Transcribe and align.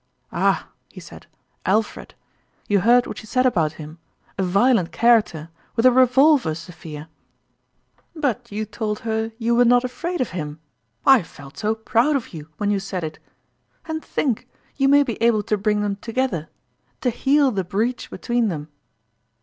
"Ah!" 0.31 0.69
he 0.95 0.99
said," 0.99 1.27
Alfred. 1.77 2.15
You 2.67 2.79
heard 2.79 3.05
what 3.05 3.19
she 3.19 3.27
said 3.27 3.45
about 3.45 3.73
him? 3.73 3.99
A 4.35 4.41
violent 4.41 4.91
character 4.91 5.51
with 5.75 5.85
a 5.85 5.91
revolver, 5.91 6.55
Sophia!"" 6.55 7.07
But 8.15 8.51
you 8.51 8.65
told 8.65 9.01
her 9.01 9.31
you 9.37 9.53
were 9.53 9.63
not 9.63 9.83
afraid 9.83 10.19
of 10.19 10.31
him. 10.31 10.59
I 11.05 11.21
felt 11.21 11.59
so 11.59 11.75
proud 11.75 12.15
of 12.15 12.33
you 12.33 12.49
when 12.57 12.71
you 12.71 12.79
said 12.79 13.03
it. 13.03 13.19
And 13.85 14.03
think, 14.03 14.47
you 14.75 14.89
may 14.89 15.03
be 15.03 15.21
able 15.21 15.43
to 15.43 15.55
bring 15.55 15.81
them 15.81 15.97
together 15.97 16.49
to 17.01 17.11
heal 17.11 17.51
the 17.51 17.63
breach 17.63 18.09
between 18.09 18.47
them 18.47 18.69